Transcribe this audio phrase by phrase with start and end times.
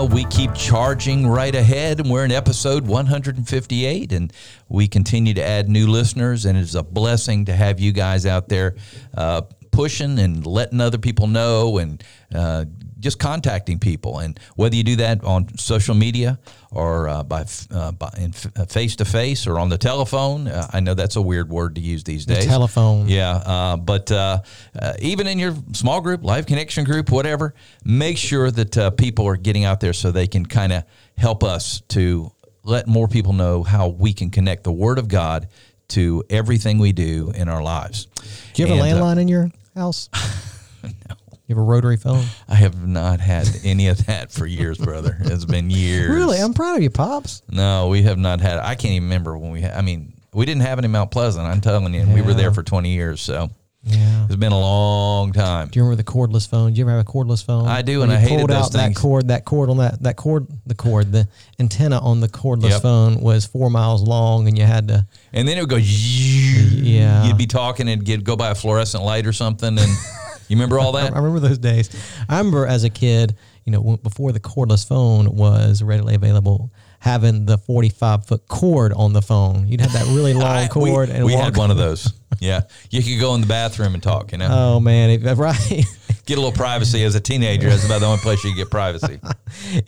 [0.00, 4.32] Well, we keep charging right ahead, and we're in episode 158, and
[4.66, 8.48] we continue to add new listeners, and it's a blessing to have you guys out
[8.48, 8.76] there
[9.14, 12.02] uh, pushing and letting other people know and
[12.34, 12.64] uh,
[13.00, 14.18] just contacting people.
[14.18, 16.38] And whether you do that on social media
[16.70, 20.80] or uh, by, uh, by in face to face or on the telephone, uh, I
[20.80, 22.44] know that's a weird word to use these days.
[22.44, 23.08] The telephone.
[23.08, 24.38] Yeah, uh, but uh,
[24.78, 29.26] uh, even in your small group, live connection group, whatever, make sure that uh, people
[29.26, 30.84] are getting out there so they can kind of
[31.16, 32.30] help us to
[32.62, 35.48] let more people know how we can connect the Word of God
[35.88, 38.06] to everything we do in our lives.
[38.54, 40.08] Do you have And, a landline in your house?
[40.82, 41.16] no.
[41.50, 42.24] You have a rotary phone?
[42.48, 45.16] I have not had any of that for years, brother.
[45.22, 46.08] It's been years.
[46.08, 46.38] Really?
[46.38, 47.42] I'm proud of you, Pops.
[47.50, 48.58] No, we have not had.
[48.60, 49.62] I can't even remember when we.
[49.62, 51.44] had I mean, we didn't have it in Mount Pleasant.
[51.44, 53.20] I'm telling you, and we were there for 20 years.
[53.20, 53.50] So
[53.82, 54.26] Yeah.
[54.26, 55.70] it's been a long time.
[55.72, 56.72] Do you remember the cordless phone?
[56.72, 57.66] Do you ever have a cordless phone?
[57.66, 60.14] I do, and I hated pulled those out that cord, that cord on that that
[60.14, 61.26] cord, the cord, the
[61.58, 62.82] antenna on the cordless Yep.
[62.82, 65.04] phone was four miles long, and you had to.
[65.32, 65.74] And then it would go.
[65.76, 66.60] Yeah.
[66.80, 67.26] Yeah.
[67.26, 69.88] You'd be talking and get go by a fluorescent light or something, and
[70.50, 71.12] you remember all that?
[71.14, 71.88] I remember those days.
[72.28, 77.46] I remember as a kid, you know, before the cordless phone was readily available, having
[77.46, 79.66] the 45 foot cord on the phone.
[79.66, 82.12] You'd have that really long I- cord, we, and we had one of those.
[82.38, 82.60] Yeah,
[82.90, 84.30] you could go in the bathroom and talk.
[84.32, 85.56] You know, Oh man, if, right.
[86.26, 87.68] get a little privacy as a teenager.
[87.68, 89.18] That's about the only place you get privacy.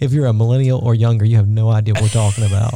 [0.01, 2.75] if you're a millennial or younger, you have no idea what we're talking about.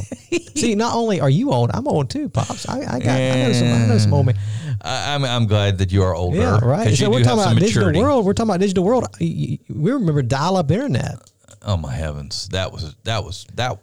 [0.55, 2.69] See, not only are you old, I'm old too, pops.
[2.69, 4.39] I, I got, I know some, I know some old men.
[4.83, 6.37] I, I'm I'm glad that you are older.
[6.39, 6.95] Yeah, right.
[6.97, 8.01] So you we're talking have about digital maturity.
[8.01, 8.25] world.
[8.25, 9.07] We're talking about digital world.
[9.21, 11.17] We remember dial-up internet.
[11.63, 13.79] Oh my heavens, that was that was that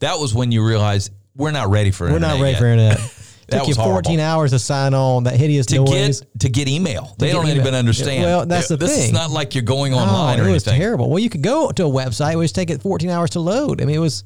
[0.00, 2.30] that was when you realized we're not ready for internet.
[2.30, 2.60] We're not ready yet.
[2.60, 3.00] for internet.
[3.46, 3.94] That Took you was horrible.
[4.08, 5.24] 14 hours to sign on.
[5.24, 6.20] That hideous to noise.
[6.22, 7.14] get to get email.
[7.18, 7.58] They get don't email.
[7.60, 8.22] even understand.
[8.22, 8.88] Well, that's the thing.
[8.88, 10.80] this is not like you're going Oh, online or it was anything.
[10.80, 11.10] terrible.
[11.10, 12.32] Well, you could go to a website.
[12.32, 13.82] It would take it 14 hours to load.
[13.82, 14.24] I mean, it was.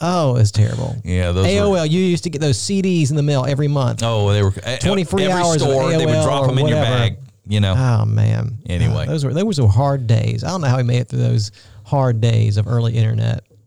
[0.00, 0.94] Oh, it was terrible.
[1.04, 1.90] Yeah, those were- AOL.
[1.90, 4.00] You used to get those CDs in the mail every month.
[4.04, 5.90] Oh, they were 23 every hours store.
[5.90, 7.16] They would drop them in your bag.
[7.48, 7.74] You know.
[7.76, 8.58] Oh man.
[8.66, 9.06] Anyway.
[9.08, 10.44] Uh, those were those were hard days.
[10.44, 11.50] I don't know how he made it through those
[11.84, 13.42] hard days of early internet.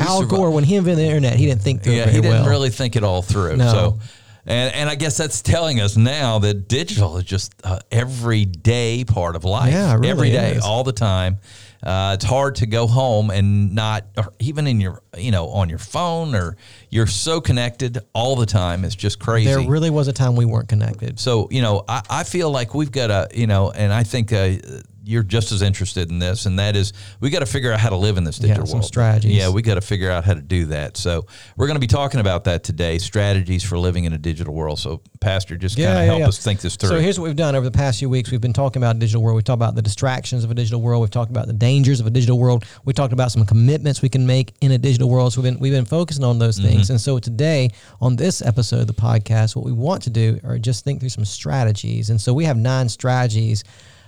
[0.00, 2.20] we Al survived- Gore, when he invented the internet, he didn't think through Yeah, he
[2.20, 2.48] didn't well.
[2.48, 3.56] really think it all through.
[3.56, 3.72] No.
[3.72, 3.98] So,
[4.46, 9.36] and and I guess that's telling us now that digital is just a everyday part
[9.36, 9.72] of life.
[9.72, 10.64] Yeah, really every day, is.
[10.64, 11.38] all the time.
[11.82, 15.70] Uh, it's hard to go home and not, or even in your, you know, on
[15.70, 16.58] your phone, or
[16.90, 18.84] you're so connected all the time.
[18.84, 19.48] It's just crazy.
[19.48, 21.18] There really was a time we weren't connected.
[21.18, 24.30] So, you know, I, I feel like we've got to, you know, and I think
[24.30, 24.56] uh,
[25.04, 27.90] you're just as interested in this, and that is we got to figure out how
[27.90, 28.84] to live in this digital some world.
[28.84, 29.36] strategies.
[29.36, 30.96] Yeah, we got to figure out how to do that.
[30.96, 34.54] So, we're going to be talking about that today strategies for living in a digital
[34.54, 34.78] world.
[34.78, 36.90] So, Pastor, just kind of help us think this through.
[36.90, 38.30] So here's what we've done over the past few weeks.
[38.30, 39.36] We've been talking about digital world.
[39.36, 41.00] We've talked about the distractions of a digital world.
[41.00, 42.64] We've talked about the dangers of a digital world.
[42.84, 45.32] We talked about some commitments we can make in a digital world.
[45.32, 46.84] So we've been we've been focusing on those things.
[46.84, 46.92] Mm-hmm.
[46.92, 50.58] And so today on this episode of the podcast, what we want to do are
[50.58, 52.10] just think through some strategies.
[52.10, 53.64] And so we have nine strategies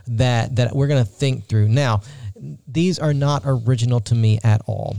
[0.07, 1.69] that that we're going to think through.
[1.69, 2.03] Now,
[2.67, 4.97] these are not original to me at all.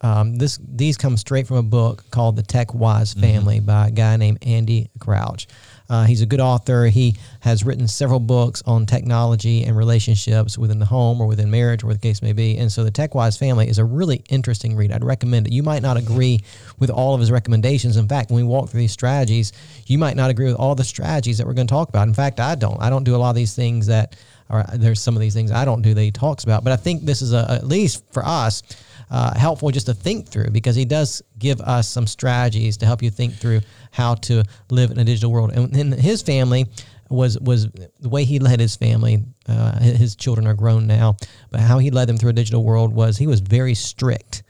[0.00, 3.90] Um, this these come straight from a book called The Tech Wise Family by a
[3.90, 5.46] guy named Andy Crouch.
[5.88, 6.86] Uh, he's a good author.
[6.86, 11.84] He has written several books on technology and relationships within the home or within marriage,
[11.84, 12.56] or the case may be.
[12.58, 14.92] And so, The Tech Wise Family is a really interesting read.
[14.92, 15.52] I'd recommend it.
[15.52, 16.40] You might not agree
[16.78, 17.96] with all of his recommendations.
[17.96, 19.52] In fact, when we walk through these strategies,
[19.86, 22.08] you might not agree with all the strategies that we're going to talk about.
[22.08, 22.80] In fact, I don't.
[22.80, 24.16] I don't do a lot of these things that
[24.50, 24.64] are.
[24.74, 26.64] There's some of these things I don't do that he talks about.
[26.64, 28.62] But I think this is a, at least for us
[29.10, 33.02] uh, helpful just to think through because he does give us some strategies to help
[33.02, 33.60] you think through
[33.90, 35.52] how to live in a digital world.
[35.52, 36.66] And, and his family
[37.10, 37.68] was was
[38.00, 39.24] the way he led his family.
[39.46, 41.16] Uh, his children are grown now,
[41.50, 44.42] but how he led them through a digital world was he was very strict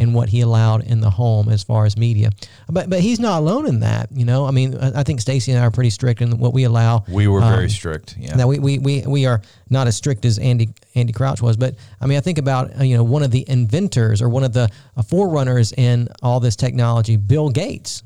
[0.00, 2.30] in what he allowed in the home as far as media.
[2.68, 4.08] But but he's not alone in that.
[4.12, 6.52] You know, I mean, I I think Stacy and I are pretty strict in what
[6.52, 7.04] we allow.
[7.08, 8.16] we were very um, strict.
[8.18, 8.36] Yeah.
[8.36, 11.74] now we, we, we, we are not as strict as Andy Andy Crouch was, but
[12.00, 14.52] I mean I think about uh, you know one of the inventors or one of
[14.52, 18.02] the uh, forerunners in all this technology, Bill Gates.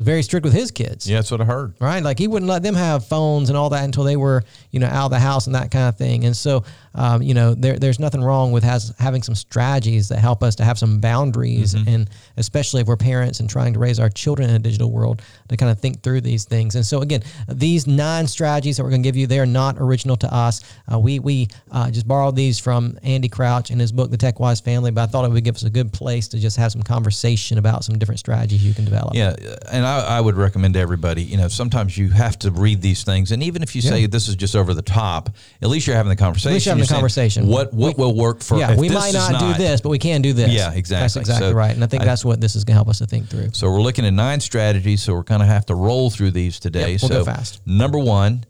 [0.00, 1.08] Very strict with his kids.
[1.08, 1.74] Yeah, that's what I heard.
[1.80, 4.42] Right, like he wouldn't let them have phones and all that until they were,
[4.72, 6.24] you know, out of the house and that kind of thing.
[6.24, 6.64] And so,
[6.94, 10.56] um, you know, there, there's nothing wrong with has, having some strategies that help us
[10.56, 14.50] to have some boundaries, and especially if we're parents and trying to raise our children
[14.50, 16.74] in a digital world, to kind of think through these things.
[16.74, 20.16] And so, again, these nine strategies that we're going to give you, they're not original
[20.16, 20.62] to us.
[20.92, 24.40] Uh, we we uh, just borrowed these from Andy Crouch in his book, The Tech
[24.40, 24.90] Wise Family.
[24.90, 27.58] But I thought it would give us a good place to just have some conversation
[27.58, 29.14] about some different strategies you can develop.
[29.14, 29.36] Yeah,
[29.70, 31.22] and I, I would recommend to everybody.
[31.22, 34.28] You know, sometimes you have to read these things, and even if you say this
[34.28, 35.30] is just over the top,
[35.62, 36.52] at least you're having the conversation.
[36.52, 37.46] you're having the conversation.
[37.46, 38.58] What what will work for?
[38.58, 40.50] Yeah, we might is not, do this, but we can do this.
[40.50, 41.02] Yeah, exactly.
[41.02, 41.74] That's exactly So right.
[41.74, 43.50] And I think I- that's what this is going to help us to think through.
[43.52, 45.02] So we're looking at nine strategies.
[45.02, 46.92] So we're going to have to roll through these today.
[46.92, 47.66] Yep, we'll so go fast.
[47.66, 48.44] number one,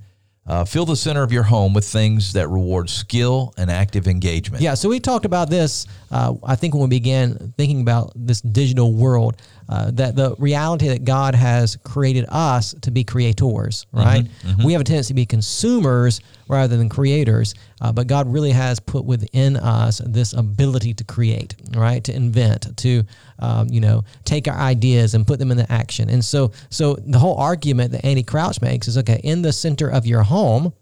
[0.47, 4.63] uh, fill the center of your home with things that reward skill and active engagement.
[4.63, 5.87] Yeah, so we talked about this.
[6.11, 10.89] Uh, I think when we began thinking about this digital world, uh, that the reality
[10.89, 14.27] that God has created us to be creators, right?
[14.65, 18.79] We have a tendency to be consumers rather than creators, uh, but God really has
[18.81, 22.05] put within us this ability to create, right?
[22.05, 23.05] To invent, to
[23.39, 26.11] um, you know, take our ideas and put them into action.
[26.11, 29.89] And so, so the whole argument that Andy Crouch makes is okay in the center
[29.89, 30.73] of your home.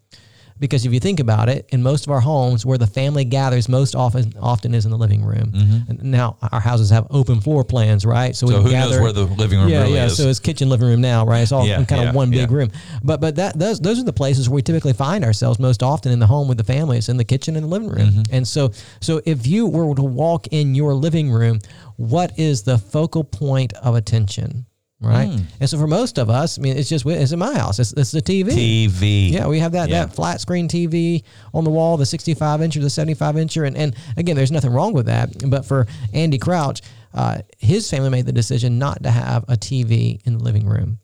[0.63, 3.69] Because if you think about it, in most of our homes, where the family gathers
[3.69, 5.51] most often often is in the living room.
[5.89, 8.31] And now our houses have open floor plans, right?
[8.33, 8.47] Mm-hmm.
[8.47, 10.07] So, So who knows where the living room yeah, really yeah.
[10.07, 10.17] is?
[10.17, 11.41] So it's kitchen, living room now, right?
[11.41, 12.57] It's all Yeah, in kind yeah, of one big yeah.
[12.57, 12.71] room.
[13.03, 16.13] But but that those those are the places where we typically find ourselves most often
[16.13, 18.09] in the home with the families in the kitchen and the living room.
[18.11, 18.35] Mm-hmm.
[18.37, 18.71] And so
[19.01, 21.59] so if you were to walk in your living room,
[21.97, 24.67] what is the focal point of attention?
[25.03, 25.29] Right.
[25.29, 25.41] Hmm.
[25.61, 27.79] And so for most of us, I mean, it's just it's in my house.
[27.79, 28.51] It's, it's the TV.
[28.51, 29.31] TV.
[29.33, 30.07] Yeah, we have that, Yeah.
[30.07, 33.67] that flat screen TV on the wall, the 65 incher, the 75 incher.
[33.67, 35.49] And, and again, there's nothing wrong with that.
[35.51, 36.83] But for Andy Crouch,
[37.15, 40.99] uh, his family made the decision not to have a TV in the living room.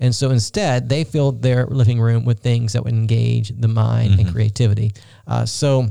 [0.00, 4.10] And so instead, they filled their living room with things that would engage the mind
[4.12, 4.20] Mm-hmm.
[4.20, 4.92] and creativity.
[5.26, 5.88] Uh, so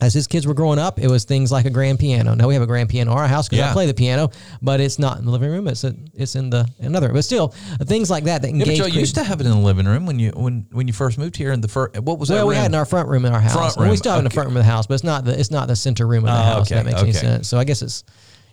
[0.00, 2.34] as his kids were growing up, it was things like a grand piano.
[2.34, 4.30] Now we have a grand piano in our house because I play the piano,
[4.62, 5.68] but it's not in the living room.
[5.68, 7.12] It's a, it's in the another.
[7.12, 7.48] But still,
[7.82, 8.78] things like that that Yeah, engage.
[8.80, 10.92] but you used to have it in the living room when you when when you
[10.92, 11.98] first moved here in the first.
[12.00, 12.36] What was that?
[12.36, 12.62] Well, we room?
[12.62, 13.52] had in our front room in our house.
[13.54, 15.24] Front And we still have in the front room of the house, but it's not
[15.24, 16.70] the it's not the center room of the Oh, house.
[16.72, 17.48] okay, If that makes any sense.
[17.48, 18.04] So I guess it's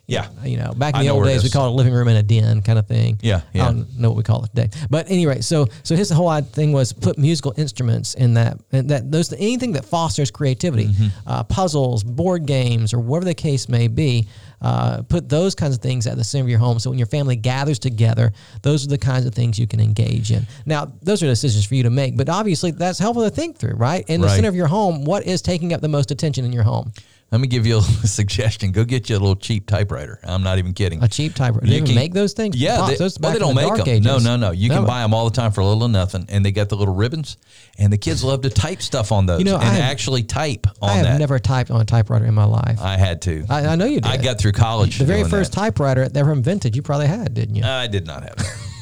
[0.09, 0.27] Yeah.
[0.45, 2.23] you know back in the old days we called it a living room and a
[2.23, 3.19] den kind of thing.
[3.21, 3.63] Yeah, yeah.
[3.63, 4.69] I don't know what we call it today.
[4.89, 8.89] But anyway, so so his whole odd thing was put musical instruments in that and
[8.89, 11.07] that those anything that fosters creativity, Mm-hmm.
[11.29, 14.27] uh, puzzles, board games, or whatever the case may be.
[14.59, 16.79] Uh, put those kinds of things at the center of your home.
[16.79, 18.33] So when your family gathers together,
[18.63, 20.47] those are the kinds of things you can engage in.
[20.65, 23.75] Now, those are decisions for you to make, but obviously that's helpful to think through,
[23.75, 24.03] right?
[24.07, 24.35] In the Right.
[24.35, 26.91] center of your home, what is taking up the most attention in your home?
[27.29, 28.71] Let me give you a suggestion.
[28.71, 30.17] Go get you a little cheap typewriter.
[30.23, 31.03] I'm not even kidding.
[31.03, 31.65] A cheap typewriter.
[31.67, 32.55] They You even can- make those things.
[32.55, 34.03] Yeah, Pops, they, those well, they don't the make them.
[34.03, 34.23] No, ages.
[34.23, 34.51] no, no.
[34.51, 36.69] You can buy them all the time for a little or nothing, and they got
[36.69, 37.35] the little ribbons,
[37.77, 40.23] and the kids love to type stuff on those You know, and I have- actually
[40.23, 41.19] type on I have that.
[41.19, 42.79] never typed on a typewriter in my life.
[42.81, 43.45] I had to.
[43.49, 44.05] I, I know you did.
[44.09, 44.97] I got through college.
[44.99, 45.59] the very first that.
[45.59, 46.77] typewriter that ever invented.
[46.77, 47.63] You probably had, didn't you?
[47.65, 48.57] I did not have that.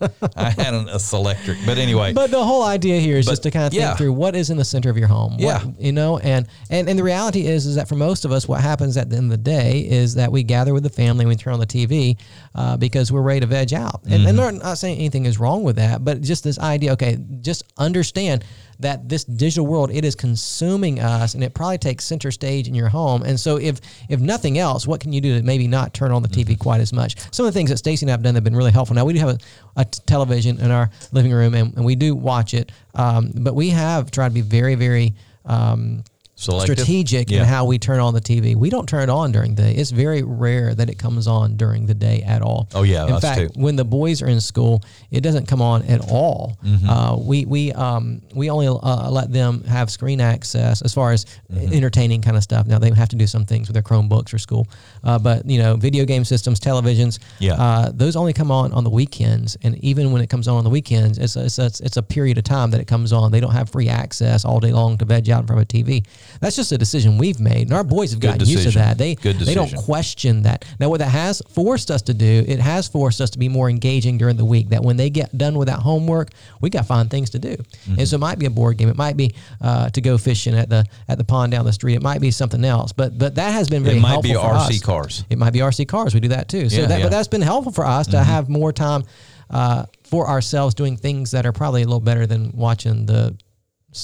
[0.36, 2.12] I had an, a Selectric, but anyway.
[2.12, 3.94] But the whole idea here is But, just to kind of think yeah.
[3.96, 5.32] through what is in the center of your home.
[5.32, 5.62] What- Yeah.
[5.78, 8.60] you know, and, and and the reality is is that for most of us, what
[8.60, 11.28] happens at the end of the day is that we gather with the family, and
[11.28, 12.16] we turn on the TV
[12.54, 14.02] uh, because we're ready to veg out.
[14.04, 14.26] And, Mm-hmm.
[14.28, 16.92] and I'm not saying anything is wrong with that, but just this idea.
[16.92, 18.44] Okay, just understand
[18.80, 22.74] that this digital world it is consuming us, and it probably takes center stage in
[22.74, 23.22] your home.
[23.22, 26.22] And so, if if nothing else, what can you do to maybe not turn on
[26.22, 26.62] the TV Mm-hmm.
[26.62, 27.16] quite as much?
[27.32, 28.94] Some of the things that Stacy and I have done have been really helpful.
[28.94, 29.38] Now we do have
[29.76, 33.70] a, television in our living room, and, and we do watch it, um, but we
[33.70, 35.14] have tried to be very, very.
[35.44, 36.04] Um,
[36.40, 36.78] Selective?
[36.78, 37.40] strategic Yeah.
[37.40, 38.54] in how we turn on the TV.
[38.54, 39.74] We don't turn it on during the day.
[39.74, 42.68] It's very rare that it comes on during the day at all.
[42.74, 43.48] Oh, yeah, In fact, too.
[43.60, 46.56] when the boys are in school, it doesn't come on at all.
[46.64, 46.88] Mm-hmm.
[46.88, 51.26] Uh, we we um, we only uh, let them have screen access as far as
[51.52, 51.72] Mm-hmm.
[51.72, 52.66] entertaining kind of stuff.
[52.66, 54.68] Now they have to do some things with their Chromebooks for school,
[55.02, 57.54] uh, but you know, video game systems, televisions, Yeah.
[57.54, 59.56] uh, those only come on on the weekends.
[59.62, 62.02] And even when it comes on on the weekends, it's a, it's a, it's a
[62.02, 63.32] period of time that it comes on.
[63.32, 65.66] They don't have free access all day long to veg out in front of a
[65.66, 66.04] TV.
[66.40, 68.98] That's just a decision we've made, and our boys have gotten used to that.
[68.98, 70.64] They Good they don't question that.
[70.78, 73.68] Now, what that has forced us to do, it has forced us to be more
[73.68, 74.70] engaging during the week.
[74.70, 76.30] That when they get done with that homework,
[76.60, 77.56] we got to find things to do.
[77.56, 77.98] Mm-hmm.
[77.98, 78.88] And so it might be a board game.
[78.88, 81.94] It might be uh, to go fishing at the at the pond down the street.
[81.94, 82.92] It might be something else.
[82.92, 84.30] But but that has been very helpful.
[84.30, 84.84] it might helpful be RC us.
[84.84, 85.24] cars.
[85.30, 86.14] It might be RC cars.
[86.14, 86.68] We do that too.
[86.68, 86.96] So Yeah, that, yeah.
[86.96, 87.04] Mm-hmm.
[87.04, 89.04] but that's been helpful for us to have more time
[89.50, 93.36] uh, for ourselves doing things that are probably a little better than watching the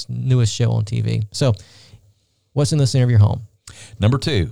[0.08, 1.24] newest show on TV.
[1.32, 1.54] So,
[2.54, 3.42] what's in the center of your home?
[4.00, 4.50] Number two,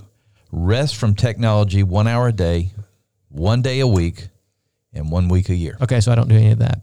[0.51, 2.71] rest from technology one hour a day,
[3.29, 4.27] one day a week,
[4.93, 5.75] and one week a year.
[5.81, 6.81] Okay, so I don't do any of that.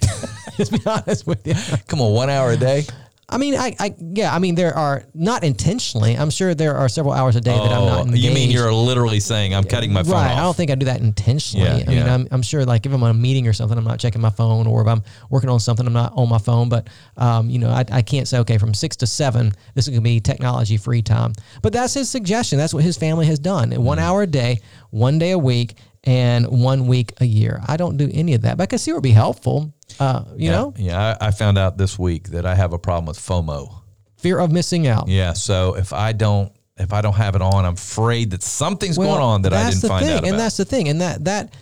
[0.56, 1.54] Just be honest with you.
[1.86, 2.84] Come on, one hour a day.
[3.28, 6.16] I mean, I, I, yeah, I mean, there are not intentionally.
[6.16, 8.24] I'm sure there are several hours a day that I'm not engaged.
[8.24, 10.30] Oh, you mean you're literally saying I'm cutting my phone right?
[10.30, 10.38] off?
[10.38, 11.66] I don't think I do that intentionally.
[11.66, 12.02] Yeah, I mean.
[12.08, 14.30] I'm, I'm sure like if I'm on a meeting or something, I'm not checking my
[14.30, 16.68] phone, or if I'm working on something, I'm not on my phone.
[16.68, 19.90] But um, you know, I, I can't say okay from six to seven, this is
[19.90, 21.32] gonna be technology free time.
[21.62, 22.58] But that's his suggestion.
[22.58, 23.70] That's what his family has done.
[23.82, 24.06] One Mm-hmm.
[24.06, 25.74] hour a day, one day a week,
[26.06, 27.60] and one week a year.
[27.66, 29.74] I don't do any of that, but I can see it would be helpful.
[30.00, 31.16] Uh, you yeah, know, yeah.
[31.20, 33.82] I, I found out this week that I have a problem with FOMO.
[34.16, 35.08] fear of missing out.
[35.08, 38.96] Yeah, so if I don't if I don't have it on, I'm afraid that something's
[38.98, 40.30] going on that I didn't find thing, out about.
[40.30, 41.54] and that's the thing, and that that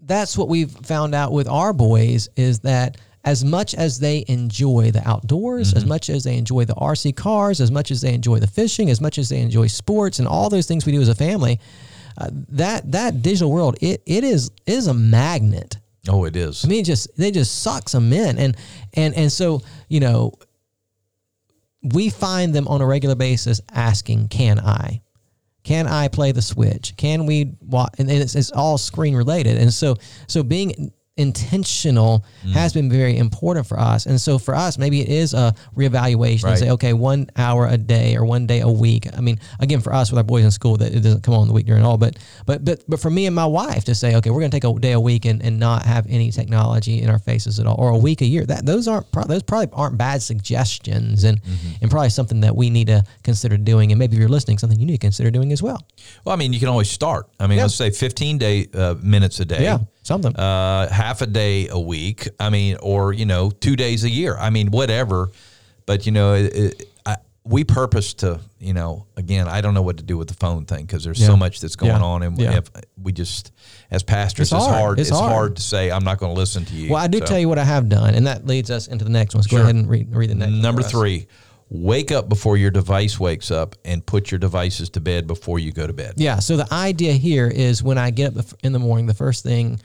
[0.00, 4.90] that's what we've found out with our boys is that as much as they enjoy
[4.90, 5.76] the outdoors, Mm-hmm.
[5.78, 8.88] as much as they enjoy the RC cars, as much as they enjoy the fishing,
[8.90, 11.60] as much as they enjoy sports and all those things we do as a family,
[12.18, 15.78] uh, that that digital world it it is is a magnet.
[16.08, 16.64] oh, it is.
[16.64, 18.56] I mean, it just they just sucks them in, and
[18.94, 20.32] and and so you know,
[21.82, 25.02] we find them on a regular basis asking, "Can I?
[25.62, 26.96] Can I play the Switch?
[26.96, 27.88] Can we?" Wa-?
[27.98, 32.52] And it's, it's all screen related, and so so being intentional Mm.
[32.52, 34.06] has been very important for us.
[34.06, 37.76] And so for us, maybe it is a reevaluation and say, okay, one hour a
[37.76, 39.06] day or one day a week.
[39.16, 41.46] I mean, again, for us with our boys in school, that it doesn't come on
[41.48, 44.16] the week during all, but but but but for me and my wife to say,
[44.16, 47.02] okay, we're going to take a day a week and, and not have any technology
[47.02, 48.44] in our faces at all, or a week a year.
[48.46, 51.40] That those aren't pro- those probably aren't bad suggestions, and
[51.80, 53.92] and probably something that we need to consider doing.
[53.92, 55.80] And maybe if you're listening, something you need to consider doing as well.
[56.24, 57.28] Well, I mean, you can always start.
[57.38, 57.64] I mean, Yeah.
[57.64, 59.62] let's say 15 day uh, minutes a day.
[59.62, 59.78] Yeah,
[60.10, 60.36] something.
[60.36, 62.28] Uh, half a day a week.
[62.38, 64.36] I mean, or you know, two days a year.
[64.36, 65.30] I mean, whatever.
[65.86, 68.40] But you know, it, it, I, we purpose to.
[68.62, 71.18] You know, again, I don't know what to do with the phone thing because there's
[71.18, 71.28] Yeah.
[71.28, 72.02] so much that's going Yeah.
[72.12, 72.60] on, and Yeah.
[73.02, 73.52] we just
[73.90, 74.78] as pastors, It's it's, hard.
[74.80, 75.00] hard.
[75.00, 75.32] It's It's, hard.
[75.32, 75.56] hard.
[75.56, 76.90] to say I'm not going to listen to you.
[76.92, 79.04] Well, I do So, tell you what I have done, and that leads us into
[79.04, 79.42] the next one.
[79.44, 81.26] So go ahead and read, read the next Number three,
[81.70, 85.72] wake up before your device wakes up, and put your devices to bed before you
[85.72, 86.14] go to bed.
[86.18, 86.40] Yeah.
[86.40, 89.80] So the idea here is when I get up in the morning, the first thing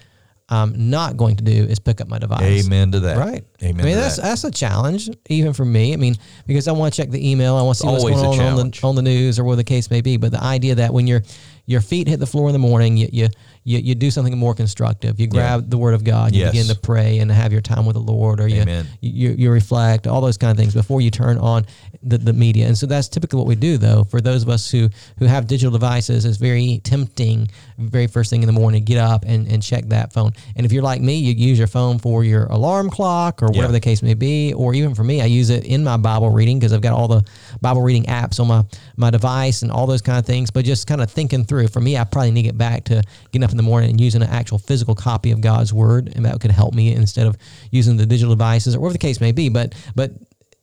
[0.48, 2.66] I'm not going to do is pick up my device.
[2.66, 3.18] Amen to that.
[3.18, 3.44] Right.
[3.64, 3.82] Amen.
[3.82, 4.24] I mean, that's that.
[4.24, 5.94] that's a challenge even for me.
[5.94, 8.40] I mean, because I want to check the email, I want to see what's going
[8.40, 10.18] on on the, on the news or where the case may be.
[10.18, 11.24] But the idea that when your
[11.66, 13.28] your feet hit the floor in the morning, you you
[13.68, 15.20] you, you do something more constructive.
[15.20, 16.52] You grab the Word of God, you Yes.
[16.52, 18.64] begin to pray and have your time with the Lord, or you,
[19.02, 21.66] you you reflect, all those kind of things before you turn on
[22.04, 22.68] the, the media.
[22.68, 24.04] And so that's typically what we do, though.
[24.04, 27.50] For those of us who who have digital devices, it's very tempting.
[27.80, 30.32] Very first thing in the morning, get up and, and check that phone.
[30.56, 33.66] And if you're like me, you use your phone for your alarm clock or whatever
[33.68, 33.72] Yeah.
[33.72, 34.54] the case may be.
[34.54, 37.08] Or even for me, I use it in my Bible reading because I've got all
[37.08, 37.24] the
[37.62, 38.64] Bible reading apps on my
[38.98, 40.52] my device and all those kind of things.
[40.52, 41.68] But just kind of thinking through.
[41.68, 44.02] For me, I probably need to get back to getting up in the morning and
[44.02, 47.38] using an actual physical copy of God's Word, and that could help me instead of
[47.72, 49.50] using the digital devices or whatever the case may be.
[49.50, 50.12] But but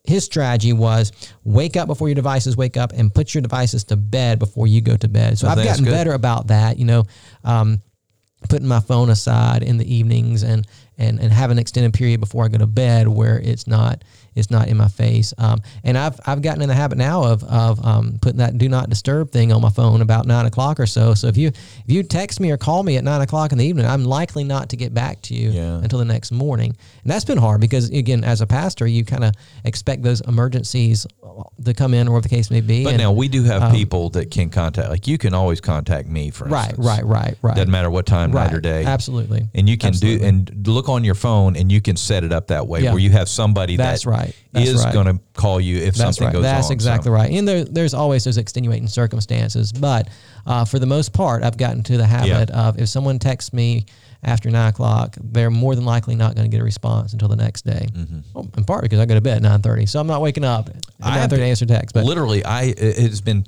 [0.05, 1.13] his strategy was
[1.45, 4.81] wake up before your devices wake up and put your devices to bed before you
[4.81, 5.39] go to bed.
[5.39, 5.93] So I I've gotten good.
[5.93, 6.79] better about that.
[6.79, 7.05] You know,
[7.45, 7.81] um,
[8.49, 10.67] putting my phone aside in the evenings and
[10.99, 14.03] and and have an extended period before I go to bed where it's not
[14.35, 15.35] it's not in my face.
[15.39, 18.69] Um, and I've I've gotten in the habit now of of um, putting that do
[18.69, 21.15] not disturb thing on my phone about nine o'clock or so.
[21.15, 23.65] So if you if you text me or call me at nine o'clock in the
[23.67, 25.77] evening, I'm likely not to get back to you Yeah.
[25.83, 26.77] until the next morning.
[27.03, 29.33] And that's been hard because again, as a pastor, you kind of
[29.65, 31.07] expect those emergencies
[31.65, 32.85] to come in or whatever the case may be.
[32.85, 34.89] But and- now we do have people that can contact.
[34.91, 37.57] Like you can always contact me, for right, right, right, right.
[37.57, 38.45] Doesn't matter what time, right.
[38.47, 38.85] night or day.
[38.85, 39.49] Absolutely.
[39.55, 40.19] And you can Absolutely.
[40.21, 42.91] do and look on your phone, and you can set it up that way Yeah.
[42.93, 44.22] where you have somebody That's that right.
[44.53, 44.93] That's is right.
[44.93, 46.33] going to call you if That's something right.
[46.33, 46.73] goes That's on.
[46.73, 47.31] exactly So- right.
[47.31, 50.09] And there, there's always those extenuating circumstances, but
[50.47, 53.87] uh, for the most part, I've gotten to the habit of if someone texts me
[54.25, 57.37] after nine o'clock, they're more than likely not going to get a response until the
[57.37, 57.89] next day.
[58.35, 60.45] Well, in part because I go to bed at nine thirty, so I'm not waking
[60.45, 61.05] up at Mm-hmm.
[61.05, 61.93] I nine have thirty to answer text.
[61.95, 63.45] But Literally, I it has been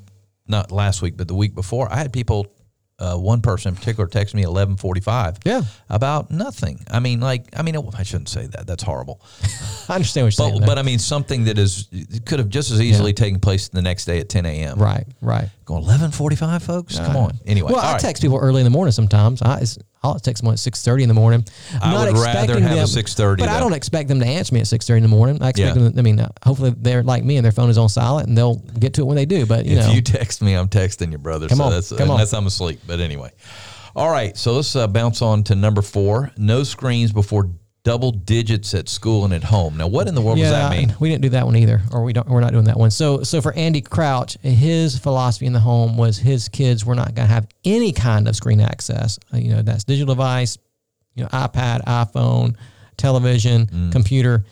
[0.49, 1.91] not last week, but the week before.
[1.93, 2.49] I had people.
[2.97, 5.37] Uh, one person in particular texted me eleven forty five.
[5.45, 5.63] Yeah.
[5.89, 6.79] about nothing.
[6.89, 8.69] I mean, like, I mean, I shouldn't say that.
[8.69, 9.21] That's horrible.
[9.89, 10.55] I understand what you're saying.
[10.55, 10.67] But, though.
[10.67, 11.89] but I mean, something that is
[12.25, 14.79] could have just as easily taken place the next day at ten a.m.
[14.79, 15.49] right, right.
[15.65, 16.97] Going eleven forty five, folks.
[16.97, 17.33] Come on.
[17.45, 18.01] Anyway, Well, I right.
[18.01, 19.43] text people early in the morning sometimes.
[19.43, 21.45] I, it's, I'll text them at six thirty in the morning.
[21.83, 24.67] I would rather have a 6:30 but I don't expect them to answer me at
[24.67, 25.43] six thirty in the morning.
[25.43, 25.83] I expect Yeah.
[25.83, 25.99] them.
[25.99, 28.57] I mean, uh, hopefully they're like me and their phone is on silent and they'll
[28.79, 29.47] get to it when they do.
[29.47, 31.49] But you if know, you text me, I'm texting your brother.
[31.49, 32.17] Come so on, that's come on.
[32.17, 32.81] unless I'm asleep.
[32.87, 33.31] But anyway,
[33.97, 34.37] all right.
[34.37, 37.49] So let's uh, bounce on to number four: no screens before
[37.85, 39.77] double digits at school and at home.
[39.77, 40.95] Now, what in the world does that mean?
[40.99, 42.27] We didn't do that one either, or we don't.
[42.29, 42.91] We're not doing that one.
[42.91, 47.15] So, so for Andy Crouch, his philosophy in the home was his kids were not
[47.15, 49.19] going to have any kind of screen access.
[49.33, 50.57] Uh, you know, that's digital device,
[51.15, 52.57] you know, iPad, iPhone,
[52.97, 53.93] television, Mm.
[53.93, 54.45] computer,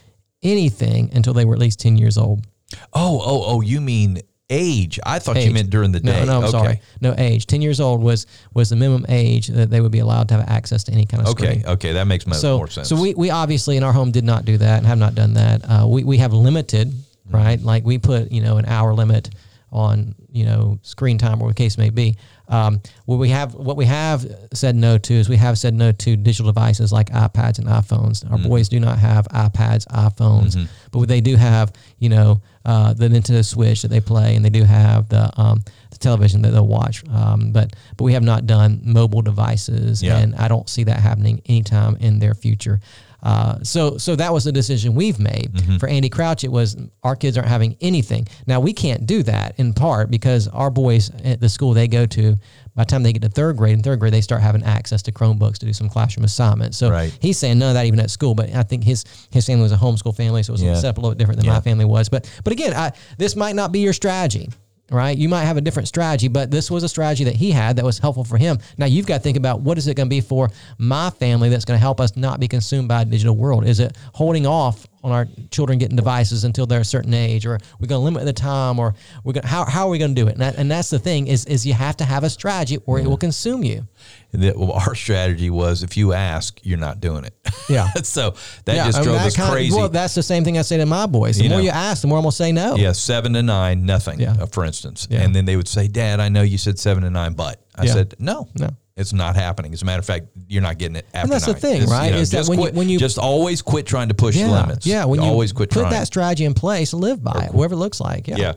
[0.43, 2.45] anything until they were at least 10 years old.
[2.93, 4.21] Oh, oh, oh, you mean
[4.53, 5.01] age.
[5.05, 6.21] I thought you meant during the day.
[6.21, 6.51] No, no, I'm okay.
[6.51, 6.81] sorry.
[7.01, 7.47] No age.
[7.47, 10.49] 10 years old was was the minimum age that they would be allowed to have
[10.49, 11.61] access to any kind of Okay, screen.
[11.63, 11.93] okay, okay.
[11.95, 12.89] that makes So, more sense.
[12.89, 15.35] so we, we obviously in our home did not do that and have not done
[15.35, 15.63] that.
[15.65, 17.37] Uh, we, we have limited, Mm-hmm.
[17.37, 17.61] right?
[17.63, 19.31] Like we put, you know, an hour limit
[19.71, 22.17] on, you know, screen time or the case may be.
[22.49, 25.93] Um, what we have, what we have said no to is we have said no
[25.93, 28.25] to digital devices like iPads and iPhones.
[28.25, 28.33] Mm-hmm.
[28.33, 33.09] Our boys do not have iPads, iPhones, but they do have, you know, uh, the
[33.09, 36.67] Nintendo Switch that they play, and they do have the um, the television that they'll
[36.67, 37.03] watch.
[37.09, 40.19] Um, but but we have not done mobile devices, Yeah.
[40.19, 42.81] and I don't see that happening anytime in their future.
[43.23, 45.77] Uh, so so that was the decision we've made Mm-hmm.
[45.77, 46.43] for Andy Crouch.
[46.45, 48.27] It was our kids aren't having anything.
[48.47, 52.05] Now we can't do that in part because our boys at the school they go
[52.07, 52.37] to,
[52.75, 55.03] by the time they get to third grade, in third grade they start having access
[55.03, 56.79] to Chromebooks to do some classroom assignments.
[56.79, 57.17] So Right.
[57.21, 58.35] he's saying none of that even at school.
[58.35, 60.75] But I think his his family was a homeschool family, so it was Yeah.
[60.75, 61.55] set up a little bit different than Yeah.
[61.55, 62.09] my family was.
[62.09, 64.49] But but again, I, this might not be your strategy.
[64.93, 67.77] Right, you might have a different strategy, but this was a strategy that he had
[67.77, 68.59] that was helpful for him.
[68.77, 71.49] Now you've got to think about what is it going to be for my family
[71.49, 73.67] that's going to help us not be consumed by a digital world.
[73.67, 77.59] Is it holding off on our children getting devices until they're a certain age, or
[77.81, 78.95] we're going to limit the time, or
[79.25, 80.33] we're going how how are we going to do it?
[80.33, 82.99] And, that, and that's the thing is is you have to have a strategy, or
[82.99, 83.87] it will consume you.
[84.33, 87.35] And that- our strategy was if you ask, you're not doing it.
[87.69, 87.93] Yeah.
[88.03, 88.35] so
[88.65, 89.77] that Yeah, just I mean, drove us crazy.
[89.77, 91.37] well, that's the same thing I say to my boys.
[91.37, 91.65] The You more know.
[91.65, 92.77] you ask, the more I'm going to say no.
[92.77, 94.21] yeah, seven to nine, nothing.
[94.21, 94.35] Yeah.
[94.41, 95.21] uh, for instance, Yeah.
[95.21, 97.85] and then they would say, "Dad, I know you said seven to nine, but I
[97.85, 97.93] Yeah.
[97.93, 98.71] said no, No.
[98.95, 99.73] It's not happening.
[99.73, 102.13] As a matter of fact, you're not getting it after that's the thing, It's, right,
[102.13, 104.87] know, is that when you- when you- just always quit trying to push yeah, limits.
[104.87, 105.07] yeah.
[105.07, 106.01] When you always quit trying to put trying.
[106.03, 108.29] that strategy in place, live by it, whatever it looks like.
[108.29, 108.37] Yeah.
[108.37, 108.53] Yeah.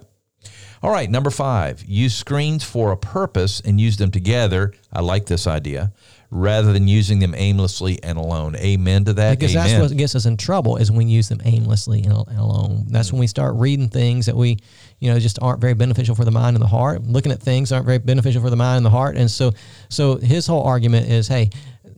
[0.86, 4.72] All right, number five, use screens for a purpose and use them together.
[4.94, 5.92] I like this idea
[6.30, 8.56] rather than using them aimlessly and alone.
[8.58, 9.40] Amen to that.
[9.40, 9.80] Because Amen.
[9.80, 12.86] that's what gets us in trouble is when we use them aimlessly and, and alone.
[12.88, 14.60] That's when we start reading things that we,
[15.00, 17.02] you know, just aren't very beneficial for the mind and the heart.
[17.02, 19.18] Looking at things aren't very beneficial for the mind and the heart.
[19.18, 19.54] And so,
[19.90, 21.50] so his whole argument is, hey,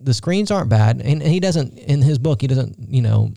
[0.01, 3.33] the screens aren't bad, and he doesn't in his book he doesn't, you know,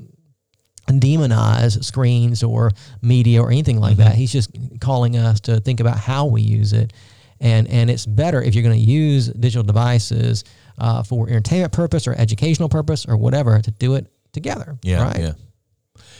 [0.98, 2.70] demonize screens or
[3.03, 4.14] media or anything like that.
[4.14, 4.50] He's just
[4.81, 6.92] calling us to think about how we use it,
[7.38, 10.44] and and it's better if you're going to use digital devices
[10.79, 14.79] uh, for entertainment purpose or educational purpose or whatever to do it together.
[14.83, 15.18] yeah, right.
[15.20, 15.33] yeah.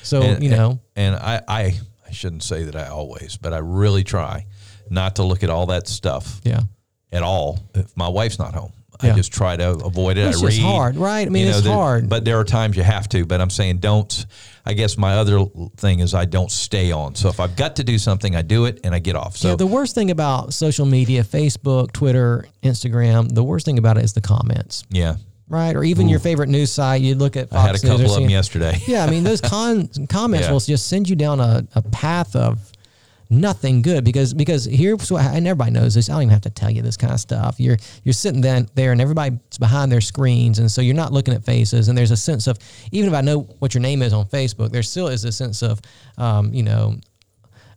[0.02, 1.62] So And- you know, and I, I,
[2.06, 4.46] I shouldn't say that I always, but I really try
[4.90, 6.61] not to look at all that stuff yeah.
[7.12, 8.72] at all if my wife's not home.
[9.03, 9.13] Yeah.
[9.13, 10.27] I just try to avoid it.
[10.29, 10.51] It's I read.
[10.53, 11.27] just hard, right?
[11.27, 12.09] I mean, it's there- hard.
[12.09, 13.25] But there are times you have to.
[13.27, 14.27] But I'm saying don't.
[14.67, 15.47] I guess my other
[15.79, 17.15] thing is I don't stay on.
[17.15, 19.37] So if I've got to do something, I do it and I get off.
[19.37, 23.97] So yeah, the worst thing about social media, Facebook, Twitter, Instagram, the worst thing about
[23.97, 25.17] it is the comments, yeah,
[25.49, 25.75] right?
[25.75, 27.01] Or even your favorite news site.
[27.01, 28.79] You look at Fox I had a couple of them yesterday.
[28.87, 30.53] Yeah, I mean those con- comments Yeah.
[30.53, 32.59] will just send you down a, a path of
[33.31, 36.11] nothing good because because here's what and everybody knows this.
[36.11, 37.57] I don't even have to tell you this kind of stuff.
[37.59, 41.33] You're you're sitting then there and everybody's behind their screens and so you're not looking
[41.35, 42.59] at faces and there's a sense of
[42.90, 45.62] even if I know what your name is on Facebook, there still is a sense
[45.62, 45.81] of
[46.19, 46.97] um, you know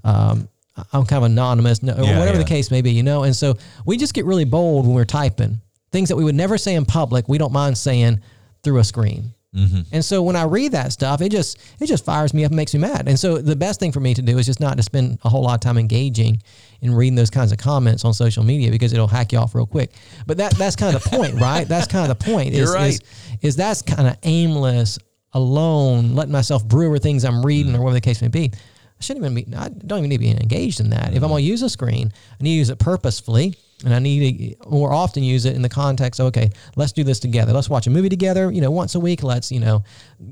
[0.03, 0.49] um,
[0.91, 2.43] I'm kind of anonymous, no, or Yeah, whatever yeah.
[2.43, 3.23] the case may be, you know.
[3.23, 5.61] And so we just get really bold when we're typing
[5.91, 7.29] things that we would never say in public.
[7.29, 8.21] We don't mind saying
[8.63, 9.33] through a screen.
[9.55, 9.81] Mm-hmm.
[9.91, 12.55] And so when I read that stuff, it just it just fires me up and
[12.55, 13.07] makes me mad.
[13.07, 15.29] And so the best thing for me to do is just not to spend a
[15.29, 16.41] whole lot of time engaging
[16.81, 19.67] in reading those kinds of comments on social media because it'll hack you off real
[19.67, 19.91] quick.
[20.25, 21.67] But that that's kind of the point, right?
[21.67, 22.49] That's kind of the point.
[22.53, 22.93] Is, You're right.
[22.93, 23.01] Is,
[23.41, 24.97] is that's kind of aimless,
[25.33, 28.51] alone, letting myself brew over things I'm reading or whatever the case may be.
[28.53, 29.55] I shouldn't even be.
[29.55, 31.13] I don't even need to be engaged in that.
[31.13, 33.99] If I'm going to use a screen, I need to use it purposefully, and I
[33.99, 36.19] need to more often use it in the context.
[36.19, 37.53] Of, okay, let's do this together.
[37.53, 38.51] Let's watch a movie together.
[38.51, 39.23] You know, once a week.
[39.23, 39.83] Let's you know,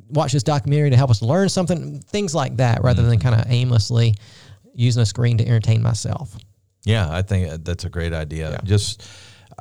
[0.09, 1.99] watch this documentary to help us learn something.
[2.01, 4.15] Things like that, rather than kind of aimlessly
[4.73, 6.35] using a screen to entertain myself.
[6.83, 8.59] Yeah, I think that's a great idea.
[8.63, 9.07] Just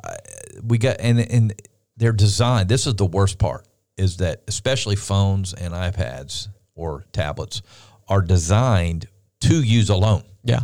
[0.03, 0.15] uh,
[0.63, 1.53] we got and and
[1.97, 2.69] they're designed.
[2.69, 7.61] This is the worst part is that especially phones and iPads or tablets
[8.07, 9.07] are designed
[9.41, 10.23] to use alone.
[10.43, 10.61] Yeah,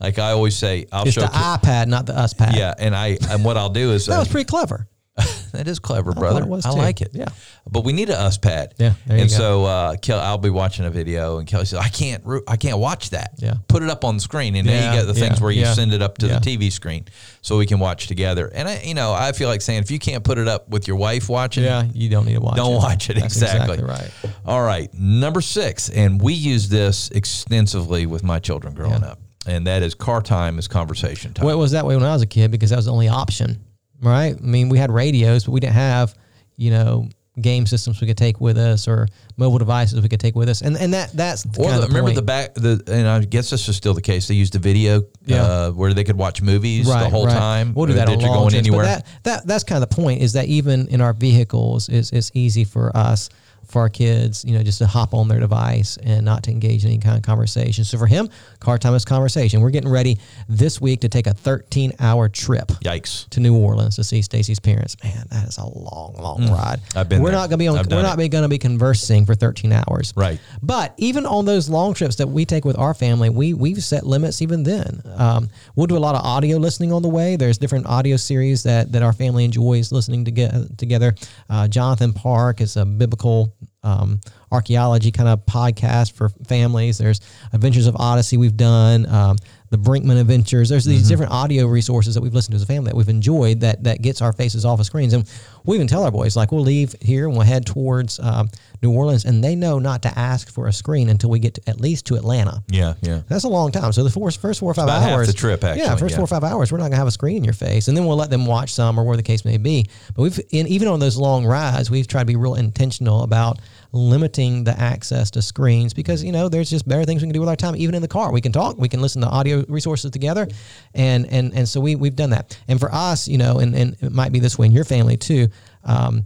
[0.00, 1.20] Like I always say, I'll it's show.
[1.22, 2.56] the ki- iPad, not the us pad.
[2.56, 4.86] yeah, and I and what I'll do is that uh, was pretty clever.
[5.52, 6.40] that is clever, brother.
[6.42, 7.10] it was I like it.
[7.12, 7.26] Yeah.
[7.70, 8.72] but we need a us pad.
[8.78, 12.24] Yeah, and so uh, Kel, I'll be watching a video, and Kelly says, "I can't,
[12.48, 13.32] I can't watch that.
[13.36, 13.54] Yeah.
[13.68, 15.52] put it up on the screen." And Yeah, then you got the things yeah, where
[15.52, 17.04] you yeah, send it up to the TV screen
[17.42, 18.50] so we can watch together.
[18.54, 20.88] And I, you know, I feel like saying if you can't put it up with
[20.88, 22.56] your wife watching, Yeah, you don't need to watch.
[22.56, 22.78] don't it.
[22.78, 23.14] watch it.
[23.16, 23.82] That's exactly.
[23.82, 24.10] right.
[24.46, 29.66] All right, number six, and we use this extensively with my children growing up, and
[29.66, 31.46] that is car time is conversation time.
[31.46, 33.08] Well, it was that way when I was a kid because that was the only
[33.08, 33.58] option,
[34.02, 34.34] right?
[34.36, 36.14] I mean, we had radios, but we didn't have,
[36.56, 37.08] you know,
[37.40, 39.06] game systems we could take with us or
[39.38, 41.86] mobile devices we could take with us, and and that that's Or kind the, the
[41.86, 42.16] remember point.
[42.16, 44.28] the back the and I guess this is still the case.
[44.28, 45.42] They used the video Yeah.
[45.42, 47.72] uh, where they could watch movies the whole time.
[47.72, 48.84] We'll do that on you're going anywhere.
[48.84, 52.10] But that, that that's kind of the point is that even in our vehicles, is
[52.10, 53.30] it's easy for us,
[53.66, 56.84] for our kids, you know, just to hop on their device and not to engage
[56.84, 57.84] in any kind of conversation.
[57.84, 59.60] So for him, car time is conversation.
[59.60, 60.18] We're getting ready
[60.48, 63.28] this week to take a 13 hour trip Yikes!
[63.30, 64.96] to New Orleans to see Stacy's parents.
[65.02, 66.80] Man, that is a long, long ride.
[66.80, 66.96] Mm.
[66.96, 67.38] I've been We're there.
[67.38, 67.74] not going to be on.
[67.76, 68.30] We're not it.
[68.30, 70.12] to be conversing for 13 hours.
[70.16, 70.40] Right.
[70.62, 74.04] But even on those long trips that we take with our family, we we've set
[74.04, 75.02] limits even then.
[75.16, 77.36] Um, we'll do a lot of audio listening on the way.
[77.36, 81.14] There's different audio series that that our family enjoys listening to get together.
[81.48, 83.49] Uh, Jonathan Park is a biblical
[83.82, 84.20] um,
[84.52, 86.98] archaeology kind of podcast for families.
[86.98, 87.20] There's
[87.52, 89.06] Adventures of Odyssey we've done.
[89.06, 89.36] Um,
[89.70, 90.68] the Brinkman Adventures.
[90.68, 93.60] There's these different audio resources that we've listened to as a family that we've enjoyed
[93.60, 95.12] that that gets our faces off of screens.
[95.12, 95.24] And
[95.64, 98.50] we even tell our boys like we'll leave here and we'll head towards um,
[98.82, 101.62] New Orleans, and they know not to ask for a screen until we get to,
[101.68, 102.64] at least to Atlanta.
[102.68, 103.20] Yeah, yeah.
[103.28, 103.92] That's a long time.
[103.92, 105.84] So the first, first four or five about half hours, the trip, actually.
[105.84, 106.16] yeah, first yeah.
[106.16, 108.06] four or five hours, we're not gonna have a screen in your face, and then
[108.06, 109.86] we'll let them watch some or where the case may be.
[110.16, 113.60] But we've, in, even on those long rides, we've tried to be real intentional about
[113.92, 117.40] limiting the access to screens because you know there's just better things we can do
[117.40, 118.32] with our time, even in the car.
[118.32, 120.46] We can talk, we can listen to audio resources together,
[120.94, 122.58] and and and so we we've done that.
[122.68, 125.16] And for us, you know, and and it might be this way in your family
[125.16, 125.48] too.
[125.84, 126.24] Um,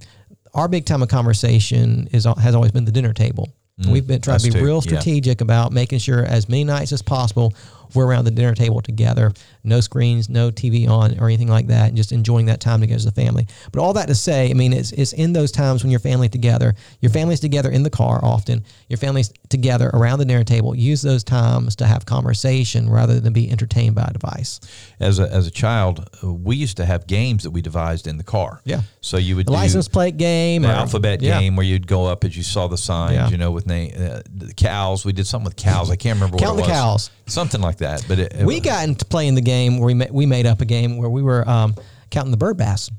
[0.55, 3.53] our big time of conversation is has always been the dinner table.
[3.90, 4.81] We've been trying to Mm, be too, real yeah.
[4.83, 7.53] strategic about making sure as many nights as possible
[7.94, 11.88] we're around the dinner table together, no screens, no TV on or anything like that,
[11.88, 13.46] and just enjoying that time together as a family.
[13.72, 16.28] But all that to say, I mean, it's, it's in those times when your family
[16.28, 20.74] together, your family's together in the car often, your family's together around the dinner table.
[20.74, 24.61] Use those times to have conversation rather than be entertained by a device.
[25.00, 28.16] As a as a child, uh, we used to have games that we devised in
[28.16, 28.61] the car.
[28.64, 28.83] Yeah.
[29.00, 31.40] So you would license plate game, or- alphabet yeah.
[31.40, 33.14] game where you'd go up as you saw the signs.
[33.14, 33.28] Yeah.
[33.28, 35.04] You know, with name uh, the cows.
[35.04, 35.90] We did something with cows.
[35.90, 37.11] I can't remember Count what it the cows.
[37.26, 37.84] Something like that.
[38.09, 40.61] But it, it We got into playing the game where we ma- we made up
[40.61, 41.75] a game where we were um,
[42.11, 42.90] counting the bird bass.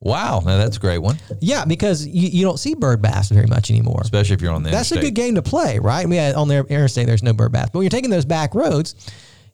[0.00, 0.40] wow.
[0.44, 3.70] Now that's a great one, Yeah, because you, you don't see bird bass very much
[3.70, 4.00] anymore.
[4.02, 6.08] especially if you're on the That's a good game to play, right?
[6.08, 8.54] We had on the interstate, there's no bird bass, but when you're taking those back
[8.54, 8.94] roads,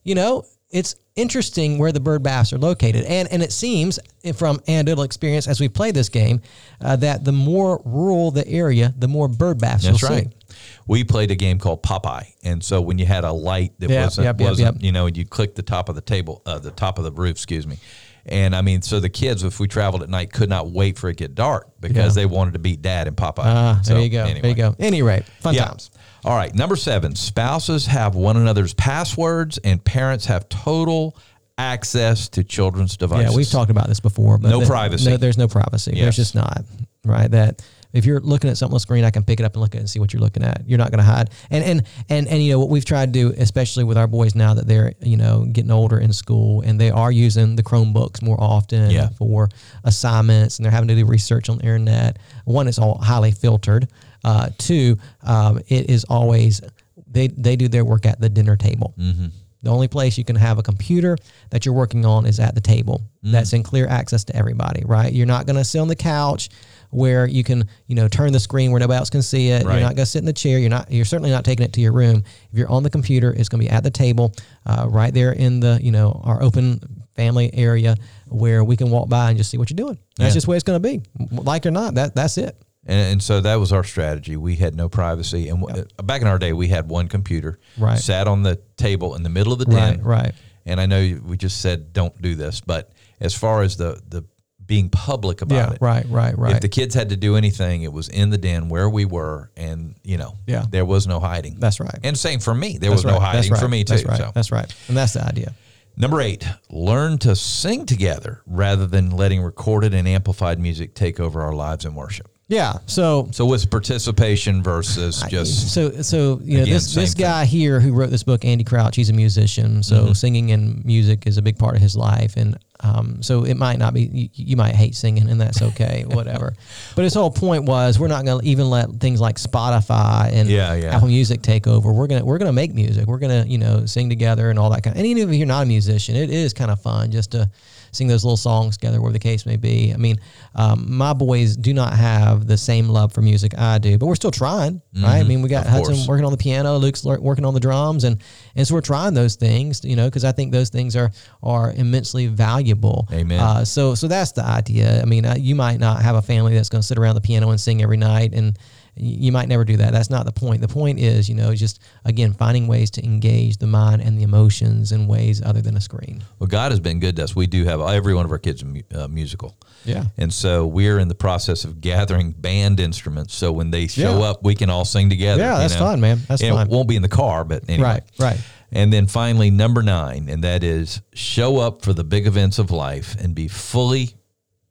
[0.03, 4.00] you know, it's interesting where the bird bass are located, and and it seems
[4.35, 6.40] from anecdotal experience as we play this game
[6.81, 10.24] uh, that the more rural the area, the more bird bass That's you'll right.
[10.24, 10.37] see.
[10.86, 14.04] We played a game called Popeye, and so when you had a light that Yep,
[14.04, 14.82] wasn't, yep, wasn't yep.
[14.84, 17.32] you know, you click the top of the table, uh, the top of the roof,
[17.32, 17.78] excuse me.
[18.26, 21.10] And I mean, so the kids, if we traveled at night, could not wait for
[21.10, 22.22] it to get dark because Yeah.
[22.22, 23.42] they wanted to beat Dad and Popeye.
[23.44, 24.24] Ah, So, there you go.
[24.24, 24.74] There you go.
[24.78, 25.66] Any rate, fun Yeah.
[25.66, 25.90] times.
[26.24, 26.54] All right.
[26.54, 31.16] Number seven, spouses have one another's passwords and parents have total
[31.58, 33.30] access to children's devices.
[33.32, 34.38] Yeah, we've talked about this before.
[34.38, 35.10] But No the- privacy.
[35.10, 35.92] No, there's no privacy.
[35.94, 36.02] Yes.
[36.02, 36.64] There's just not.
[37.04, 37.30] Right.
[37.30, 37.62] That
[37.94, 39.74] if you're looking at something on the screen, I can pick it up and look
[39.74, 40.62] at it and see what you're looking at.
[40.68, 41.30] You're not going to hide.
[41.50, 44.35] And and and and you know what we've tried to do, especially with our boys
[44.35, 48.20] now that they're you know getting older in school and they are using the Chromebooks
[48.22, 49.09] more often Yeah.
[49.16, 49.48] for
[49.85, 52.18] assignments and they're having to do research on the internet.
[52.44, 53.88] One, it's all highly filtered.
[54.24, 56.61] Uh, two, um, it is always
[57.07, 58.94] they they do their work at the dinner table.
[58.98, 59.26] Mm-hmm.
[59.62, 61.16] The only place you can have a computer
[61.48, 63.00] that you're working on is at the table.
[63.22, 65.11] That's in clear access to everybody, right?
[65.11, 66.50] You're not going to sit on the couch
[66.94, 69.64] where you can, you know, turn the screen where nobody else can see it.
[69.64, 69.72] Right.
[69.74, 70.59] You're not going to sit in the chair.
[70.59, 70.90] You're not.
[70.90, 72.22] You're certainly not taking it to your room.
[72.52, 74.33] If you're on the computer, it's going to be at the table,
[74.66, 76.80] uh, right there in the, you know, our open
[77.16, 77.96] family area
[78.28, 79.98] where we can walk by and just see what you're doing.
[80.16, 80.35] That's Yeah.
[80.35, 81.94] just the way it's going to be, like or not.
[81.94, 82.57] That that's it.
[82.87, 84.37] And, and so that was our strategy.
[84.37, 85.48] We had no privacy.
[85.48, 87.98] And w- uh back in our day, we had one computer, Right.
[87.98, 90.02] sat on the table in the middle of the den.
[90.02, 90.33] Right, right.
[90.66, 94.24] And I know we just said don't do this, but as far as the the
[94.66, 96.55] being public about Yeah, it, right, right, right.
[96.55, 99.50] If the kids had to do anything, it was in the den where we were,
[99.57, 100.64] and you know, Yeah.
[100.70, 101.57] there was no hiding.
[101.59, 101.98] That's right.
[102.03, 103.33] And same for me, there That's was no right.
[103.35, 103.94] That's hiding for me too.
[103.94, 104.18] That's right.
[104.18, 104.74] So That's right.
[104.88, 105.55] And that's the idea.
[105.96, 111.42] number eight, learn to sing together rather than letting recorded and amplified music take over
[111.42, 112.29] our lives in worship.
[112.46, 112.74] Yeah.
[112.87, 117.24] So So what's participation versus just so so you know Again, this this same thing.
[117.26, 119.83] guy here who wrote this book, Andy Crouch, he's a musician.
[119.83, 120.12] So Mm-hmm.
[120.12, 123.78] singing and music is a big part of his life, and um, so it might
[123.78, 126.52] not be you, you might hate singing, and that's okay, whatever.
[126.94, 130.46] But his whole point was we're not going to even let things like Spotify and
[130.48, 130.94] Yeah, yeah.
[130.96, 131.90] Apple Music take over.
[131.92, 133.07] We're gonna we're gonna make music.
[133.07, 134.94] We're gonna you know sing together and all that kind.
[134.94, 137.48] Of, and even if you're not a musician, it is kind of fun just to
[137.94, 139.92] sing those little songs together, whatever the case may be.
[139.92, 140.18] I mean,
[140.54, 144.14] um, my boys do not have the same love for music I do, but we're
[144.14, 145.20] still trying, right?
[145.20, 145.74] I mean, we got Mm-hmm.
[145.74, 146.09] Of Hudson course.
[146.09, 148.20] working on the piano, Luke's working on the drums, and
[148.57, 151.11] and so we're trying those things, you know, because I think those things are
[151.42, 153.09] are immensely valuable.
[153.12, 153.40] Amen.
[153.40, 155.00] Uh, so so that's the idea.
[155.00, 157.20] I mean, uh, you might not have a family that's going to sit around the
[157.20, 158.59] piano and sing every night, and
[158.96, 159.92] you might never do that.
[159.92, 160.61] That's not the point.
[160.61, 164.22] The point is, you know, just again finding ways to engage the mind and the
[164.22, 166.22] emotions in ways other than a screen.
[166.38, 167.35] Well, God has been good to us.
[167.35, 169.57] We do have every one of our kids uh, musical.
[169.85, 170.04] Yeah.
[170.16, 173.35] And so we're in the process of gathering band instruments.
[173.35, 174.30] So when they show Yeah.
[174.30, 175.42] up, we can all sing together.
[175.42, 175.80] Yeah, that's know?
[175.80, 176.20] fun, man.
[176.28, 176.66] That's And fun.
[176.66, 177.88] It won't be in the car, but anyway.
[177.88, 178.40] Right, right.
[178.72, 182.70] And then finally, number nine, and that is show up for the big events of
[182.70, 184.14] life and be fully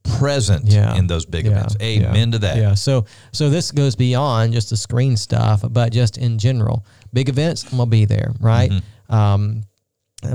[0.03, 0.95] present yeah.
[0.95, 1.75] in those big Yeah, events.
[1.81, 2.57] Amen yeah, to that.
[2.57, 2.73] Yeah.
[2.75, 7.63] So so this goes beyond just the screen stuff, but just in general, big events,
[7.71, 8.69] I'm gonna be there, right?
[8.71, 9.13] Mm-hmm.
[9.15, 9.63] Um,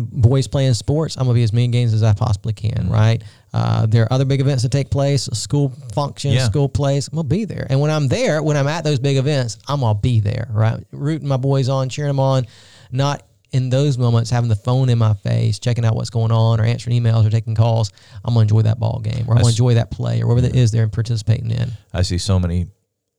[0.01, 2.93] boys playing sports, I'm gonna be as many games as I possibly can, Mm-hmm.
[2.93, 3.23] right?
[3.55, 6.45] Uh, there are other big events that take place, school functions, Yeah.
[6.45, 7.09] school plays.
[7.09, 9.81] I'm gonna be there, and when I'm there, when I'm at those big events, I'm
[9.81, 10.85] gonna be there, right?
[10.93, 12.47] Rooting my boys on, cheering them on,
[12.93, 16.61] not in those moments having the phone in my face, checking out what's going on,
[16.61, 17.91] or answering emails or taking calls.
[18.25, 20.57] I'm gonna enjoy that ball game, or I'm gonna enjoy that play, or whatever it
[20.57, 21.71] is they're participating in.
[21.93, 22.67] I see so many.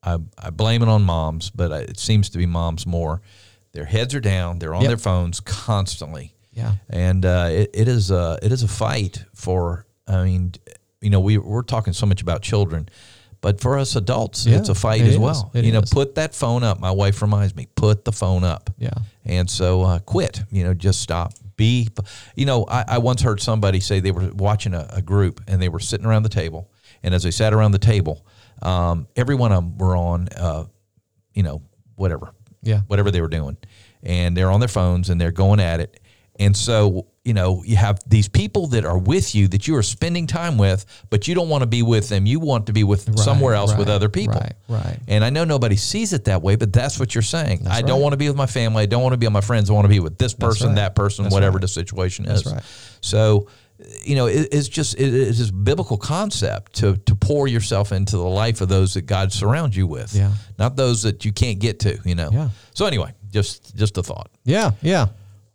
[0.03, 3.21] I, I blame it on moms, but I, it seems to be moms more.
[3.73, 4.59] Their heads are down.
[4.59, 4.89] They're on Yep.
[4.89, 6.33] their phones constantly.
[6.51, 6.73] Yeah.
[6.89, 9.85] and uh, it, it is a it is a fight for.
[10.07, 10.53] I mean,
[11.01, 12.89] you know, we we're talking so much about children,
[13.41, 15.17] but for us adults, Yeah, it's a fight as is.
[15.17, 15.51] well.
[15.53, 15.89] It you know, is.
[15.89, 16.79] put that phone up.
[16.79, 18.69] My wife reminds me, put the phone up.
[18.77, 18.89] Yeah.
[19.25, 20.41] And so uh, quit.
[20.51, 21.33] You know, just stop.
[21.55, 21.89] Be.
[22.35, 25.61] You know, I, I once heard somebody say they were watching a, a group and
[25.61, 26.71] they were sitting around the table,
[27.03, 28.25] and as they sat around the table,
[28.61, 30.65] um, every one of them were on, uh,
[31.33, 31.61] you know,
[31.95, 32.81] whatever Yeah.
[32.87, 33.57] whatever they were doing.
[34.03, 35.98] And they're on their phones and they're going at it.
[36.39, 39.83] And so, you know, you have these people that are with you that you are
[39.83, 42.25] spending time with, but you don't want to be with them.
[42.25, 44.39] You want to be with somewhere else with other people.
[44.39, 44.97] right, right.
[45.09, 47.67] And I know nobody sees it that way, but that's what you're saying.
[47.67, 48.01] I don't right.
[48.03, 48.83] want to be with my family.
[48.83, 49.69] I don't want to be with my friends.
[49.69, 50.75] I want to be with this person, right.
[50.77, 51.61] that person, That's whatever right.
[51.61, 52.53] the situation That's is.
[52.53, 52.63] right.
[53.01, 53.47] So,
[54.03, 58.17] you know, it, it's just it is this biblical concept to to pour yourself into
[58.17, 60.33] the life of those that God surrounds you with, Yeah.
[60.57, 61.97] not those that you can't get to.
[62.03, 62.29] You know.
[62.31, 62.49] Yeah.
[62.73, 64.31] So anyway, just just a thought.
[64.43, 64.71] Yeah.
[64.81, 65.07] Yeah.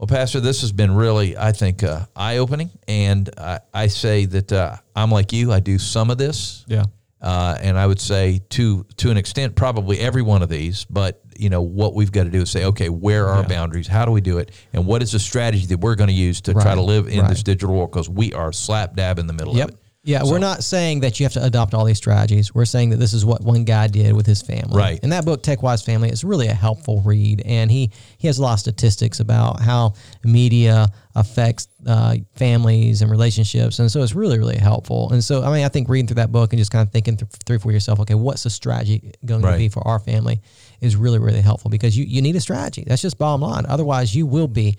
[0.05, 4.27] Well, Pastor, this has been really, I think, uh, eye opening, and I, I say
[4.27, 5.51] that uh, I'm like you.
[5.51, 6.85] I do some of this, Yeah.
[7.23, 10.85] uh, and I would say to to an extent, probably every one of these.
[10.85, 13.87] But you know what we've got to do is say, okay, where are our boundaries?
[13.87, 14.51] How do we do it?
[14.75, 17.21] And what is the strategy that we're going to use to try to live in
[17.21, 17.31] right.
[17.31, 17.91] this digital world?
[17.91, 19.69] Because we are slap dab in the middle Yep.
[19.71, 19.81] of it.
[20.07, 22.55] Yeah, So- we're not saying that you have to adopt all these strategies.
[22.55, 24.77] We're saying that this is what one guy did with his family.
[24.77, 25.01] Right.
[25.03, 27.41] And that book, TechWise Family, is really a helpful read.
[27.47, 33.11] And he, he has a lot of statistics about how media affects uh, families and
[33.11, 33.79] relationships.
[33.79, 35.11] And so it's really, really helpful.
[35.11, 37.17] And so, I mean, I think reading through that book and just kind of thinking
[37.17, 39.53] th- through for yourself, okay, what's the strategy going Right.
[39.53, 40.41] to be for our family
[40.83, 42.85] is really, really helpful because you, you need a strategy.
[42.87, 43.65] That's just bottom line.
[43.69, 44.77] Otherwise, you will be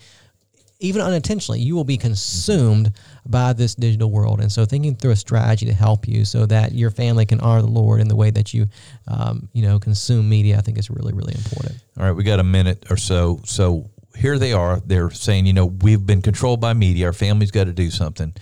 [0.86, 2.92] even unintentionally, you will be consumed
[3.26, 4.40] by this digital world.
[4.40, 7.62] And so, thinking through a strategy to help you so that your family can honor
[7.62, 8.68] the Lord in the way that you,
[9.08, 11.76] um, you know, consume media, I think is really, really important.
[11.98, 13.42] All right, we got a minute or so.
[13.46, 14.80] So here they are.
[14.86, 17.08] They're saying, you know, we've been controlled by media.
[17.08, 18.34] Our family's got to do something.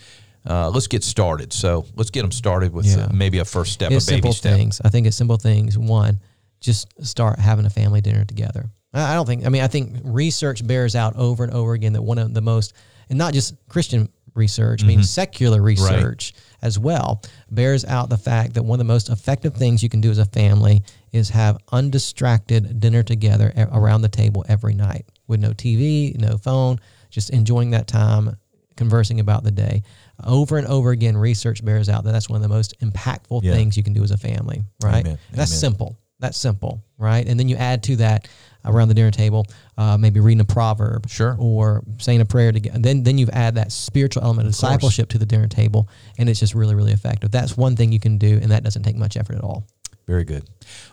[0.46, 1.54] Uh, let's get started.
[1.54, 3.06] So let's get them started with Yeah.
[3.06, 4.58] uh, maybe a first step, it's a baby simple step.
[4.58, 4.82] things.
[4.84, 5.78] I think it's simple things.
[5.78, 6.20] One,
[6.60, 8.70] just start having a family dinner together.
[8.94, 9.46] I don't think.
[9.46, 12.42] I mean, I think research bears out over and over again that one of the
[12.42, 12.74] most,
[13.10, 15.04] and not just Christian research, I mean mm-hmm.
[15.04, 19.84] secular research as well, bears out the fact that one of the most effective things
[19.84, 24.74] you can do as a family is have undistracted dinner together around the table every
[24.74, 26.80] night with no TV, no phone,
[27.10, 28.36] just enjoying that time
[28.76, 29.84] conversing about the day.
[30.24, 33.54] Over and over again, research bears out that that's one of the most impactful Yeah.
[33.54, 35.06] things you can do as a family, right?
[35.06, 35.20] Amen.
[35.32, 35.60] That's Amen.
[35.60, 36.00] simple.
[36.20, 37.28] That's simple, right?
[37.28, 38.28] And then you add to that
[38.66, 39.46] around the dinner table,
[39.78, 41.36] uh, maybe reading a proverb, Sure.
[41.40, 42.80] or saying a prayer together.
[42.80, 46.40] Then then you've add that spiritual element of, discipleship to the dinner table, and it's
[46.40, 47.32] just really really effective.
[47.32, 49.66] That's one thing you can do, and that doesn't take much effort at all.
[50.06, 50.44] Very good.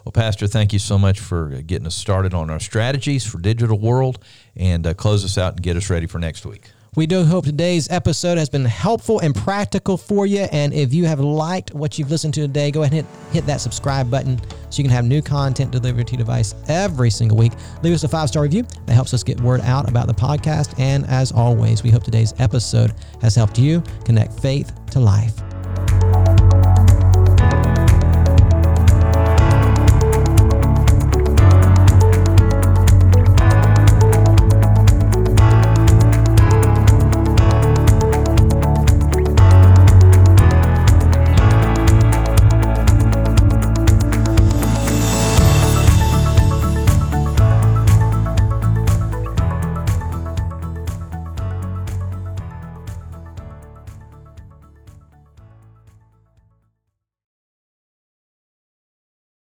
[0.04, 3.76] Well, Pastor, thank you so much for getting us started on our strategies for digital
[3.76, 4.20] world
[4.54, 6.70] and uh, close us out and get us ready for next week.
[6.96, 10.46] We do hope today's episode has been helpful and practical for you.
[10.52, 13.46] And if you have liked what you've listened to today, go ahead and hit, hit
[13.46, 17.36] that subscribe button so you can have new content delivered to your device every single
[17.36, 17.52] week.
[17.82, 18.64] Leave us a five star review.
[18.86, 20.78] That helps us get word out about the podcast.
[20.78, 25.34] And as always, we hope today's episode has helped you connect faith to life.